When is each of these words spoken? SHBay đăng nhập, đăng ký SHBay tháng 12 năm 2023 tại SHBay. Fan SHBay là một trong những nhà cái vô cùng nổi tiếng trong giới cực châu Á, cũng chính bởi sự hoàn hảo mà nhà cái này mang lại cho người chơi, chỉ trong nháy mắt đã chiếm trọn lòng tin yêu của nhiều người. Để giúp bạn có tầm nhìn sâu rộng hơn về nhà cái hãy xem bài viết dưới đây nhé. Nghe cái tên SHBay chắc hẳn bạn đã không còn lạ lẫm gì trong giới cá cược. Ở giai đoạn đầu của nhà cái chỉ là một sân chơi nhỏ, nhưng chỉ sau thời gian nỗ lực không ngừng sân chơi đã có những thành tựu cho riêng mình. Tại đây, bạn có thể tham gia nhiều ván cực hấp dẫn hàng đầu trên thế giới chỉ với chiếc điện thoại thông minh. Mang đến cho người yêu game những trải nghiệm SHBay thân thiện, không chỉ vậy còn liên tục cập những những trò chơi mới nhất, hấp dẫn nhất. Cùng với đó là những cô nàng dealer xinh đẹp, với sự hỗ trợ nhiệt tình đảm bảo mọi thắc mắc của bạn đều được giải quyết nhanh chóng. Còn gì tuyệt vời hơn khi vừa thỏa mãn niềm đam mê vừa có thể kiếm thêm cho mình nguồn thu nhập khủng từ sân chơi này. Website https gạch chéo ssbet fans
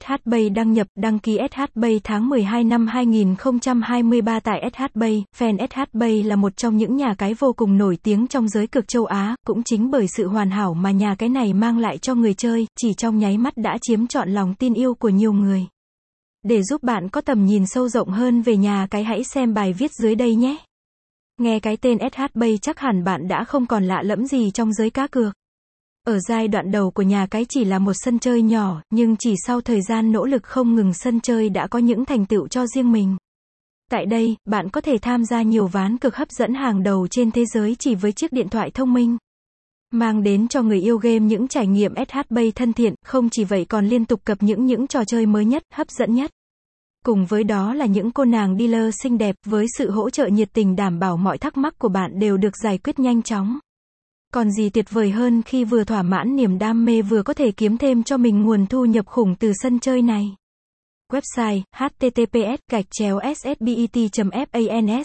SHBay 0.00 0.50
đăng 0.50 0.72
nhập, 0.72 0.86
đăng 0.94 1.18
ký 1.18 1.38
SHBay 1.50 2.00
tháng 2.04 2.28
12 2.28 2.64
năm 2.64 2.86
2023 2.86 4.40
tại 4.40 4.70
SHBay. 4.72 5.24
Fan 5.38 5.66
SHBay 5.66 6.22
là 6.22 6.36
một 6.36 6.56
trong 6.56 6.76
những 6.76 6.96
nhà 6.96 7.14
cái 7.18 7.34
vô 7.34 7.52
cùng 7.52 7.78
nổi 7.78 7.98
tiếng 8.02 8.26
trong 8.26 8.48
giới 8.48 8.66
cực 8.66 8.88
châu 8.88 9.04
Á, 9.04 9.36
cũng 9.46 9.62
chính 9.62 9.90
bởi 9.90 10.06
sự 10.08 10.28
hoàn 10.28 10.50
hảo 10.50 10.74
mà 10.74 10.90
nhà 10.90 11.14
cái 11.18 11.28
này 11.28 11.52
mang 11.52 11.78
lại 11.78 11.98
cho 11.98 12.14
người 12.14 12.34
chơi, 12.34 12.66
chỉ 12.80 12.94
trong 12.94 13.18
nháy 13.18 13.38
mắt 13.38 13.56
đã 13.56 13.78
chiếm 13.82 14.06
trọn 14.06 14.28
lòng 14.30 14.54
tin 14.54 14.74
yêu 14.74 14.94
của 14.94 15.08
nhiều 15.08 15.32
người. 15.32 15.66
Để 16.42 16.62
giúp 16.62 16.82
bạn 16.82 17.08
có 17.08 17.20
tầm 17.20 17.44
nhìn 17.44 17.66
sâu 17.66 17.88
rộng 17.88 18.08
hơn 18.08 18.42
về 18.42 18.56
nhà 18.56 18.86
cái 18.90 19.04
hãy 19.04 19.24
xem 19.24 19.54
bài 19.54 19.72
viết 19.72 19.90
dưới 19.92 20.14
đây 20.14 20.34
nhé. 20.34 20.56
Nghe 21.40 21.60
cái 21.60 21.76
tên 21.76 21.98
SHBay 22.12 22.58
chắc 22.62 22.78
hẳn 22.78 23.04
bạn 23.04 23.28
đã 23.28 23.44
không 23.44 23.66
còn 23.66 23.84
lạ 23.84 24.02
lẫm 24.02 24.26
gì 24.26 24.50
trong 24.50 24.72
giới 24.72 24.90
cá 24.90 25.06
cược. 25.06 25.34
Ở 26.06 26.18
giai 26.28 26.48
đoạn 26.48 26.70
đầu 26.70 26.90
của 26.90 27.02
nhà 27.02 27.26
cái 27.26 27.46
chỉ 27.48 27.64
là 27.64 27.78
một 27.78 27.92
sân 27.94 28.18
chơi 28.18 28.42
nhỏ, 28.42 28.82
nhưng 28.90 29.16
chỉ 29.18 29.34
sau 29.46 29.60
thời 29.60 29.82
gian 29.88 30.12
nỗ 30.12 30.24
lực 30.24 30.42
không 30.42 30.74
ngừng 30.74 30.94
sân 30.94 31.20
chơi 31.20 31.48
đã 31.48 31.66
có 31.66 31.78
những 31.78 32.04
thành 32.04 32.26
tựu 32.26 32.48
cho 32.48 32.66
riêng 32.66 32.92
mình. 32.92 33.16
Tại 33.90 34.06
đây, 34.06 34.36
bạn 34.44 34.68
có 34.68 34.80
thể 34.80 34.98
tham 35.02 35.24
gia 35.24 35.42
nhiều 35.42 35.66
ván 35.66 35.98
cực 35.98 36.16
hấp 36.16 36.30
dẫn 36.30 36.54
hàng 36.54 36.82
đầu 36.82 37.08
trên 37.08 37.30
thế 37.30 37.44
giới 37.54 37.76
chỉ 37.78 37.94
với 37.94 38.12
chiếc 38.12 38.32
điện 38.32 38.48
thoại 38.48 38.70
thông 38.70 38.94
minh. 38.94 39.16
Mang 39.90 40.22
đến 40.22 40.48
cho 40.48 40.62
người 40.62 40.80
yêu 40.80 40.98
game 40.98 41.18
những 41.18 41.48
trải 41.48 41.66
nghiệm 41.66 41.94
SHBay 42.08 42.52
thân 42.52 42.72
thiện, 42.72 42.94
không 43.04 43.28
chỉ 43.30 43.44
vậy 43.44 43.64
còn 43.64 43.86
liên 43.86 44.04
tục 44.04 44.20
cập 44.24 44.42
những 44.42 44.66
những 44.66 44.86
trò 44.86 45.04
chơi 45.04 45.26
mới 45.26 45.44
nhất, 45.44 45.62
hấp 45.72 45.90
dẫn 45.90 46.14
nhất. 46.14 46.30
Cùng 47.04 47.26
với 47.26 47.44
đó 47.44 47.74
là 47.74 47.86
những 47.86 48.10
cô 48.10 48.24
nàng 48.24 48.58
dealer 48.58 48.94
xinh 49.02 49.18
đẹp, 49.18 49.36
với 49.46 49.66
sự 49.78 49.90
hỗ 49.90 50.10
trợ 50.10 50.26
nhiệt 50.26 50.48
tình 50.52 50.76
đảm 50.76 50.98
bảo 50.98 51.16
mọi 51.16 51.38
thắc 51.38 51.56
mắc 51.56 51.78
của 51.78 51.88
bạn 51.88 52.18
đều 52.18 52.36
được 52.36 52.56
giải 52.62 52.78
quyết 52.78 52.98
nhanh 52.98 53.22
chóng. 53.22 53.58
Còn 54.34 54.50
gì 54.50 54.70
tuyệt 54.70 54.90
vời 54.90 55.10
hơn 55.10 55.42
khi 55.42 55.64
vừa 55.64 55.84
thỏa 55.84 56.02
mãn 56.02 56.36
niềm 56.36 56.58
đam 56.58 56.84
mê 56.84 57.02
vừa 57.02 57.22
có 57.22 57.34
thể 57.34 57.50
kiếm 57.52 57.78
thêm 57.78 58.02
cho 58.02 58.16
mình 58.16 58.42
nguồn 58.42 58.66
thu 58.66 58.84
nhập 58.84 59.06
khủng 59.06 59.34
từ 59.34 59.52
sân 59.62 59.80
chơi 59.80 60.02
này. 60.02 60.24
Website 61.12 61.62
https 61.76 62.58
gạch 62.70 62.84
chéo 62.90 63.20
ssbet 63.36 64.48
fans 64.52 65.04